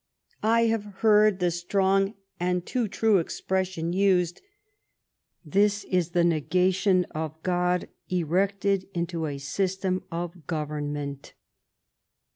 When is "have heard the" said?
0.61-1.51